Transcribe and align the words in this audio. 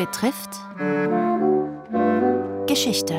betrifft 0.00 0.58
Geschichte. 2.66 3.14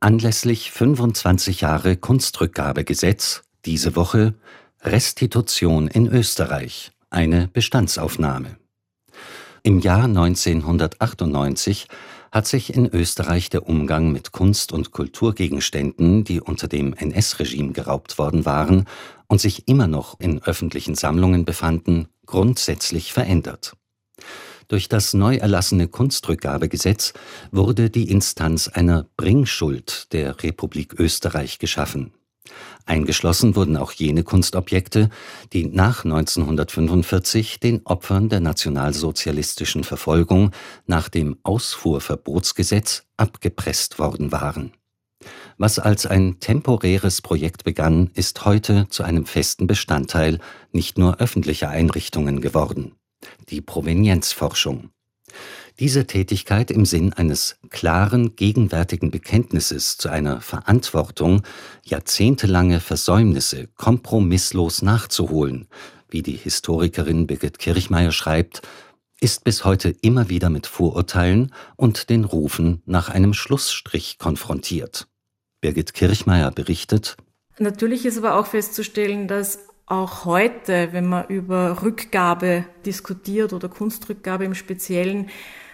Anlässlich 0.00 0.70
25 0.70 1.62
Jahre 1.62 1.96
Kunstrückgabegesetz 1.96 3.42
diese 3.64 3.96
Woche 3.96 4.34
Restitution 4.82 5.88
in 5.88 6.08
Österreich, 6.08 6.92
eine 7.08 7.48
Bestandsaufnahme. 7.48 8.58
Im 9.62 9.80
Jahr 9.80 10.04
1998 10.04 11.88
hat 12.30 12.46
sich 12.46 12.74
in 12.74 12.86
Österreich 12.86 13.48
der 13.48 13.66
Umgang 13.66 14.12
mit 14.12 14.32
Kunst- 14.32 14.72
und 14.72 14.90
Kulturgegenständen, 14.90 16.24
die 16.24 16.38
unter 16.38 16.68
dem 16.68 16.92
NS-Regime 16.92 17.72
geraubt 17.72 18.18
worden 18.18 18.44
waren 18.44 18.84
und 19.26 19.40
sich 19.40 19.68
immer 19.68 19.86
noch 19.86 20.20
in 20.20 20.42
öffentlichen 20.42 20.96
Sammlungen 20.96 21.46
befanden, 21.46 22.08
grundsätzlich 22.26 23.14
verändert. 23.14 23.72
Durch 24.70 24.88
das 24.88 25.14
neu 25.14 25.34
erlassene 25.34 25.88
Kunstrückgabegesetz 25.88 27.12
wurde 27.50 27.90
die 27.90 28.08
Instanz 28.08 28.68
einer 28.68 29.04
Bringschuld 29.16 30.12
der 30.12 30.44
Republik 30.44 30.94
Österreich 30.96 31.58
geschaffen. 31.58 32.12
Eingeschlossen 32.86 33.56
wurden 33.56 33.76
auch 33.76 33.90
jene 33.90 34.22
Kunstobjekte, 34.22 35.10
die 35.52 35.66
nach 35.66 36.04
1945 36.04 37.58
den 37.58 37.84
Opfern 37.84 38.28
der 38.28 38.38
nationalsozialistischen 38.38 39.82
Verfolgung 39.82 40.52
nach 40.86 41.08
dem 41.08 41.36
Ausfuhrverbotsgesetz 41.42 43.02
abgepresst 43.16 43.98
worden 43.98 44.30
waren. 44.30 44.72
Was 45.58 45.80
als 45.80 46.06
ein 46.06 46.38
temporäres 46.38 47.22
Projekt 47.22 47.64
begann, 47.64 48.12
ist 48.14 48.44
heute 48.44 48.86
zu 48.88 49.02
einem 49.02 49.26
festen 49.26 49.66
Bestandteil 49.66 50.38
nicht 50.70 50.96
nur 50.96 51.18
öffentlicher 51.18 51.70
Einrichtungen 51.70 52.40
geworden. 52.40 52.94
Die 53.48 53.60
Provenienzforschung. 53.60 54.90
Diese 55.78 56.06
Tätigkeit 56.06 56.70
im 56.70 56.84
Sinn 56.84 57.12
eines 57.12 57.56
klaren 57.70 58.36
gegenwärtigen 58.36 59.10
Bekenntnisses 59.10 59.96
zu 59.96 60.08
einer 60.10 60.40
Verantwortung, 60.40 61.42
jahrzehntelange 61.84 62.80
Versäumnisse 62.80 63.68
kompromisslos 63.76 64.82
nachzuholen, 64.82 65.68
wie 66.10 66.22
die 66.22 66.36
Historikerin 66.36 67.26
Birgit 67.26 67.58
Kirchmeier 67.58 68.12
schreibt, 68.12 68.62
ist 69.20 69.44
bis 69.44 69.64
heute 69.64 69.90
immer 70.02 70.28
wieder 70.28 70.50
mit 70.50 70.66
Vorurteilen 70.66 71.52
und 71.76 72.10
den 72.10 72.24
Rufen 72.24 72.82
nach 72.84 73.08
einem 73.08 73.32
Schlussstrich 73.32 74.18
konfrontiert. 74.18 75.08
Birgit 75.60 75.94
Kirchmeier 75.94 76.50
berichtet 76.50 77.16
Natürlich 77.58 78.06
ist 78.06 78.16
aber 78.16 78.36
auch 78.36 78.46
festzustellen, 78.46 79.28
dass 79.28 79.58
auch 79.90 80.24
heute, 80.24 80.92
wenn 80.92 81.06
man 81.06 81.26
über 81.26 81.82
Rückgabe 81.82 82.64
diskutiert 82.86 83.52
oder 83.52 83.68
Kunstrückgabe 83.68 84.44
im 84.44 84.54
Speziellen, 84.54 85.30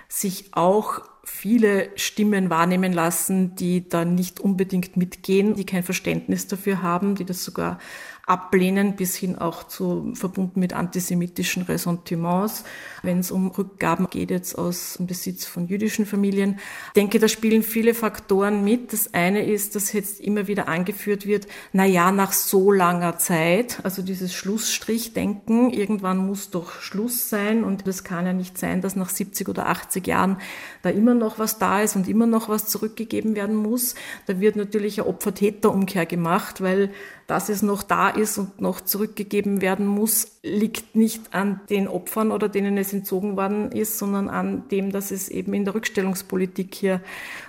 sich 0.09 0.47
auch 0.53 1.03
viele 1.25 1.91
Stimmen 1.97 2.49
wahrnehmen 2.49 2.93
lassen, 2.93 3.57
die 3.57 3.89
da 3.89 4.05
nicht 4.05 4.41
unbedingt 4.41 4.97
mitgehen, 4.97 5.55
die 5.55 5.67
kein 5.67 5.83
Verständnis 5.83 6.47
dafür 6.47 6.83
haben, 6.83 7.17
die 7.17 7.25
das 7.25 7.45
sogar 7.45 7.79
ablehnen, 8.27 8.97
bis 8.97 9.15
hin 9.15 9.39
auch 9.39 9.63
zu 9.63 10.13
verbunden 10.15 10.59
mit 10.59 10.73
antisemitischen 10.73 11.63
Ressentiments, 11.63 12.65
wenn 13.05 13.21
es 13.21 13.31
um 13.31 13.53
Rückgaben 13.53 14.11
geht 14.11 14.33
jetzt 14.33 14.59
aus 14.59 14.95
dem 14.95 15.07
Besitz 15.07 15.45
von 15.45 15.69
jüdischen 15.69 16.07
Familien. 16.07 16.59
Ich 16.89 16.93
denke, 16.95 17.21
da 17.21 17.29
spielen 17.29 17.63
viele 17.63 17.95
Faktoren 17.95 18.65
mit. 18.65 18.93
Das 18.93 19.15
eine 19.15 19.47
ist, 19.47 19.77
dass 19.77 19.93
jetzt 19.93 20.21
immer 20.21 20.49
wieder 20.49 20.67
angeführt 20.67 21.25
wird, 21.25 21.47
na 21.73 21.85
ja, 21.85 22.11
nach 22.11 22.33
so 22.33 22.73
langer 22.73 23.17
Zeit, 23.19 23.79
also 23.85 24.03
dieses 24.03 24.35
Schlussstrichdenken, 24.35 25.71
irgendwann 25.71 26.19
muss 26.19 26.51
doch 26.51 26.81
Schluss 26.81 27.31
sein 27.31 27.63
und 27.63 27.87
das 27.87 28.03
kann 28.03 28.27
ja 28.27 28.33
nicht 28.33 28.59
sein, 28.59 28.81
dass 28.81 28.97
nach 28.97 29.09
70 29.09 29.49
oder 29.49 29.69
80 29.69 30.05
Jahren 30.05 30.39
da 30.83 30.91
immer 30.91 31.15
noch 31.15 31.39
was 31.39 31.61
da 31.61 31.81
ist 31.81 31.95
und 31.95 32.09
immer 32.09 32.27
noch 32.27 32.49
was 32.49 32.67
zurückgegeben 32.67 33.37
werden 33.37 33.55
muss. 33.55 33.95
Da 34.27 34.41
wird 34.41 34.57
natürlich 34.57 35.01
eine 35.01 35.09
Opfer-Täter-Umkehr 35.09 36.07
gemacht, 36.07 36.61
weil 36.61 36.91
dass 37.27 37.49
es 37.49 37.63
noch 37.63 37.83
da 37.83 38.11
ist 38.17 38.39
und 38.39 38.61
noch 38.61 38.81
zurückgegeben 38.81 39.61
werden 39.61 39.87
muss, 39.87 40.39
liegt 40.43 40.97
nicht 40.97 41.35
an 41.35 41.61
den 41.71 41.89
Opfern 41.89 42.31
oder 42.31 42.49
denen 42.49 42.79
es 42.79 42.93
entzogen 42.93 43.37
worden 43.37 43.73
ist, 43.73 43.99
sondern 43.99 44.29
an 44.29 44.69
dem, 44.69 44.93
dass 44.93 45.11
es 45.11 45.29
eben 45.29 45.55
in 45.55 45.65
der 45.65 45.75
Rückstellungspolitik 45.75 46.75
hier 46.75 47.01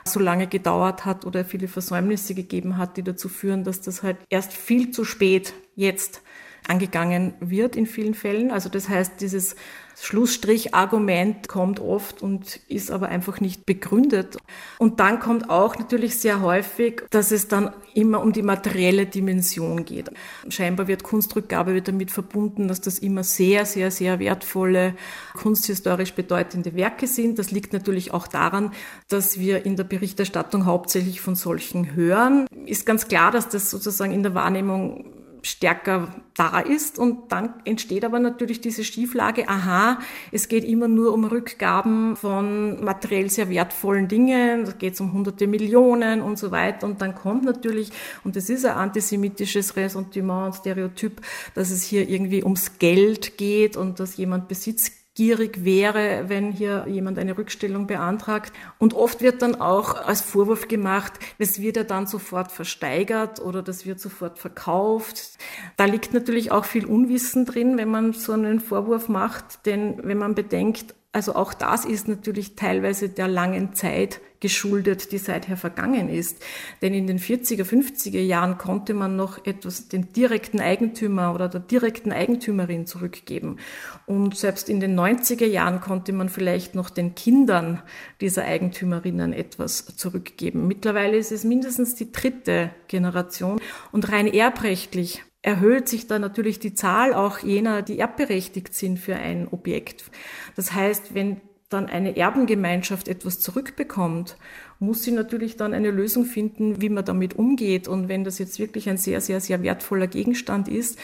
so 0.06 0.20
lange 0.20 0.48
gedauert 0.48 1.06
hat 1.06 1.26
oder 1.26 1.46
viele 1.46 1.68
Versäumnisse 1.68 2.36
gegeben 2.36 2.78
hat, 2.78 2.98
die 2.98 3.04
dazu 3.04 3.30
führen, 3.30 3.64
dass 3.64 3.82
das 3.82 4.04
halt 4.04 4.18
erst 4.30 4.54
viel 4.54 4.92
zu 4.92 5.04
spät 5.04 5.54
jetzt 5.76 6.22
angegangen 6.68 7.34
wird 7.40 7.76
in 7.76 7.86
vielen 7.86 8.14
Fällen. 8.14 8.52
Also 8.52 8.70
das 8.70 8.90
heißt, 8.90 9.22
dieses 9.22 9.56
Schlussstrich-Argument 10.00 11.48
kommt 11.48 11.80
oft 11.80 12.22
und 12.22 12.60
ist 12.68 12.92
aber 12.92 13.10
einfach 13.10 13.42
nicht 13.42 13.66
begründet. 13.66 14.38
Und 14.78 15.00
dann 15.00 15.20
kommt 15.20 15.50
auch 15.50 15.76
natürlich 15.76 16.20
sehr 16.20 16.42
häufig, 16.42 17.02
dass 17.10 17.32
es 17.32 17.48
dann 17.48 17.74
immer 17.96 18.22
um 18.22 18.32
die 18.32 18.44
materielle 18.44 19.08
Dimension 19.08 19.86
geht. 19.86 20.12
Scheinbar 20.50 20.88
wird 20.88 21.02
Kunstrückgabe 21.02 21.74
wird 21.74 21.88
damit 21.88 22.12
verbunden, 22.12 22.68
dass 22.68 22.80
das 22.80 23.00
immer 23.00 23.24
sehr, 23.24 23.66
sehr, 23.66 23.90
sehr 23.90 24.20
wertvolle, 24.20 24.94
kunsthistorisch 25.34 26.14
bedeutende 26.14 26.76
Werke 26.76 27.08
sind. 27.08 27.40
Das 27.40 27.50
liegt 27.50 27.74
natürlich 27.74 28.14
auch 28.14 28.28
daran, 28.28 28.72
dass 29.08 29.40
wir 29.40 29.66
in 29.66 29.78
der 29.78 29.84
Berichterstattung 29.84 30.66
hauptsächlich 30.66 31.22
von 31.22 31.34
solchen 31.34 31.96
hören. 31.96 32.46
Ist 32.68 32.86
ganz 32.86 33.08
klar, 33.08 33.32
dass 33.32 33.50
das 33.50 33.72
sozusagen 33.72 34.14
in 34.14 34.22
der 34.22 34.36
Wahrnehmung 34.36 35.17
stärker 35.42 36.14
da 36.36 36.60
ist. 36.60 37.00
Und 37.00 37.32
dann 37.32 37.56
entsteht 37.66 38.06
aber 38.06 38.20
natürlich 38.20 38.62
diese 38.62 38.84
Schieflage, 38.84 39.48
aha, 39.48 40.00
es 40.32 40.48
geht 40.48 40.64
immer 40.64 40.88
nur 40.88 41.14
um 41.14 41.26
Rückgaben 41.26 42.16
von 42.16 42.84
materiell 42.84 43.30
sehr 43.30 43.50
wertvollen 43.50 44.08
Dingen, 44.08 44.66
da 44.66 44.72
geht 44.72 44.94
es 44.94 45.02
um 45.02 45.14
hunderte 45.14 45.48
Millionen 45.48 46.22
und 46.22 46.38
so 46.38 46.52
weiter. 46.52 46.86
Und 46.88 47.02
dann 47.02 47.16
kommt 47.16 47.44
natürlich, 47.44 47.92
und 48.24 48.36
das 48.36 48.50
ist 48.50 48.66
ein 48.66 48.76
antisemitisches 48.76 49.76
Ressentiment 49.76 50.48
und 50.48 50.56
Stereotyp, 50.56 51.22
dass 51.56 51.72
es 51.72 51.84
hier 51.84 52.08
irgendwie 52.08 52.44
ums 52.44 52.80
Geld 52.80 53.38
geht 53.38 53.78
und 53.78 54.00
dass 54.00 54.18
jemand 54.18 54.48
Besitz 54.48 54.92
gierig 55.18 55.66
wäre, 55.66 56.26
wenn 56.28 56.52
hier 56.52 56.86
jemand 56.88 57.18
eine 57.18 57.36
Rückstellung 57.36 57.88
beantragt. 57.88 58.54
Und 58.78 58.94
oft 58.94 59.22
wird 59.22 59.42
dann 59.42 59.60
auch 59.60 59.96
als 59.96 60.22
Vorwurf 60.22 60.68
gemacht, 60.68 61.14
das 61.40 61.60
wird 61.60 61.76
ja 61.76 61.84
dann 61.84 62.06
sofort 62.06 62.52
versteigert 62.52 63.40
oder 63.40 63.64
das 63.64 63.88
wird 63.88 64.00
sofort 64.00 64.38
verkauft. 64.38 65.40
Da 65.76 65.86
liegt 65.86 66.14
natürlich 66.14 66.52
auch 66.52 66.66
viel 66.66 66.86
Unwissen 66.86 67.46
drin, 67.46 67.78
wenn 67.78 67.90
man 67.90 68.14
so 68.14 68.34
einen 68.34 68.60
Vorwurf 68.60 69.10
macht, 69.10 69.66
denn 69.66 70.00
wenn 70.04 70.20
man 70.20 70.36
bedenkt, 70.36 70.94
also 71.18 71.34
auch 71.34 71.56
das 71.56 71.84
ist 71.84 72.08
natürlich 72.08 72.54
teilweise 72.54 73.10
der 73.10 73.28
langen 73.28 73.74
Zeit 73.74 74.22
geschuldet, 74.40 75.12
die 75.12 75.18
seither 75.18 75.58
vergangen 75.58 76.10
ist. 76.10 76.46
Denn 76.84 76.94
in 76.94 77.08
den 77.08 77.18
40er, 77.18 77.64
50er 77.64 78.22
Jahren 78.22 78.60
konnte 78.60 78.94
man 78.94 79.16
noch 79.16 79.44
etwas 79.44 79.88
dem 79.88 80.14
direkten 80.14 80.60
Eigentümer 80.60 81.34
oder 81.34 81.50
der 81.50 81.62
direkten 81.62 82.12
Eigentümerin 82.12 82.86
zurückgeben. 82.86 83.58
Und 84.06 84.38
selbst 84.38 84.70
in 84.70 84.80
den 84.80 84.96
90er 84.96 85.48
Jahren 85.48 85.82
konnte 85.82 86.14
man 86.14 86.30
vielleicht 86.30 86.76
noch 86.76 86.92
den 86.92 87.16
Kindern 87.16 87.82
dieser 88.22 88.44
Eigentümerinnen 88.44 89.34
etwas 89.34 89.88
zurückgeben. 89.96 90.68
Mittlerweile 90.68 91.18
ist 91.18 91.32
es 91.32 91.44
mindestens 91.44 91.96
die 91.96 92.12
dritte 92.12 92.70
Generation. 92.88 93.60
Und 93.92 94.12
rein 94.12 94.28
erbrechtlich 94.28 95.24
erhöht 95.42 95.88
sich 95.88 96.08
dann 96.08 96.22
natürlich 96.22 96.60
die 96.60 96.74
Zahl 96.74 97.14
auch 97.14 97.40
jener, 97.40 97.82
die 97.82 98.00
erbberechtigt 98.00 98.74
sind 98.74 99.00
für 99.00 99.16
ein 99.16 99.48
Objekt. 99.48 100.12
Das 100.56 100.74
heißt, 100.74 101.14
wenn 101.14 101.42
dann 101.70 101.88
eine 101.88 102.16
Erbengemeinschaft 102.16 103.10
etwas 103.10 103.42
zurückbekommt, 103.42 104.38
muss 104.80 105.04
sie 105.04 105.12
natürlich 105.12 105.58
dann 105.58 105.74
eine 105.74 105.92
Lösung 105.92 106.24
finden, 106.24 106.82
wie 106.82 106.88
man 106.90 107.04
damit 107.04 107.36
umgeht. 107.36 107.90
Und 107.90 108.08
wenn 108.08 108.24
das 108.24 108.40
jetzt 108.40 108.58
wirklich 108.58 108.90
ein 108.90 108.98
sehr, 108.98 109.20
sehr, 109.20 109.42
sehr 109.42 109.62
wertvoller 109.64 110.08
Gegenstand 110.08 110.70
ist, 110.70 110.98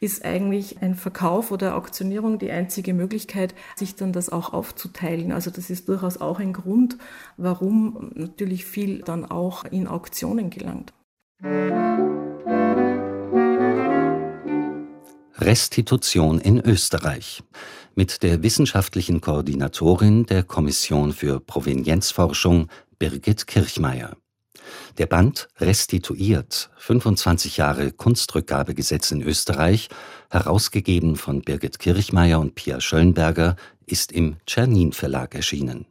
ist 0.00 0.24
eigentlich 0.24 0.80
ein 0.80 0.94
Verkauf 0.94 1.50
oder 1.50 1.76
Auktionierung 1.76 2.38
die 2.38 2.50
einzige 2.50 2.94
Möglichkeit, 2.94 3.54
sich 3.74 3.94
dann 3.94 4.12
das 4.12 4.30
auch 4.30 4.54
aufzuteilen. 4.54 5.32
Also 5.32 5.50
das 5.50 5.68
ist 5.68 5.88
durchaus 5.88 6.18
auch 6.18 6.40
ein 6.40 6.54
Grund, 6.54 6.96
warum 7.36 8.12
natürlich 8.14 8.64
viel 8.64 9.00
dann 9.02 9.26
auch 9.26 9.64
in 9.64 9.86
Auktionen 9.86 10.48
gelangt. 10.48 10.94
Restitution 15.38 16.38
in 16.40 16.60
Österreich. 16.60 17.42
Mit 17.94 18.22
der 18.22 18.42
wissenschaftlichen 18.42 19.20
Koordinatorin 19.20 20.24
der 20.26 20.42
Kommission 20.42 21.12
für 21.12 21.40
Provenienzforschung 21.40 22.68
Birgit 22.98 23.46
Kirchmeier. 23.46 24.16
Der 24.98 25.06
Band 25.06 25.48
Restituiert 25.58 26.70
25 26.78 27.58
Jahre 27.58 27.92
Kunstrückgabegesetz 27.92 29.10
in 29.10 29.22
Österreich, 29.22 29.88
herausgegeben 30.30 31.16
von 31.16 31.42
Birgit 31.42 31.78
Kirchmeier 31.78 32.40
und 32.40 32.54
Pia 32.54 32.80
Schöllenberger, 32.80 33.56
ist 33.86 34.12
im 34.12 34.36
Czernin 34.46 34.92
Verlag 34.92 35.34
erschienen 35.34 35.86